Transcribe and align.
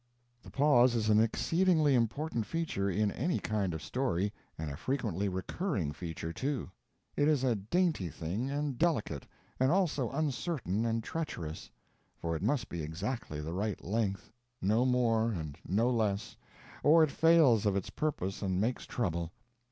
The 0.41 0.49
pause 0.49 0.95
is 0.95 1.09
an 1.09 1.19
exceedingly 1.21 1.93
important 1.93 2.47
feature 2.47 2.89
in 2.89 3.11
any 3.11 3.37
kind 3.37 3.71
of 3.71 3.83
story, 3.83 4.33
and 4.57 4.71
a 4.71 4.75
frequently 4.75 5.29
recurring 5.29 5.91
feature, 5.91 6.33
too. 6.33 6.71
It 7.15 7.27
is 7.27 7.43
a 7.43 7.53
dainty 7.55 8.09
thing, 8.09 8.49
and 8.49 8.79
delicate, 8.79 9.27
and 9.59 9.71
also 9.71 10.09
uncertain 10.09 10.87
and 10.87 11.03
treacherous; 11.03 11.69
for 12.17 12.35
it 12.35 12.41
must 12.41 12.67
be 12.67 12.81
exactly 12.81 13.41
the 13.41 13.53
right 13.53 13.83
length 13.85 14.31
no 14.59 14.85
more 14.87 15.29
and 15.33 15.55
no 15.67 15.91
less 15.91 16.35
or 16.81 17.03
it 17.03 17.11
fails 17.11 17.67
of 17.67 17.75
its 17.75 17.91
purpose 17.91 18.41
and 18.41 18.59
makes 18.59 18.87
trouble. 18.87 19.31